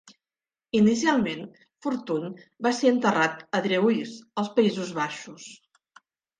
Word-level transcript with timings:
Inicialment, 0.77 1.43
Fortuyn 1.87 2.33
va 2.69 2.73
ser 2.79 2.93
enterrat 2.95 3.47
a 3.59 3.63
Driehuis, 3.69 4.19
als 4.45 4.53
Països 4.59 4.93
Baixos. 5.05 5.51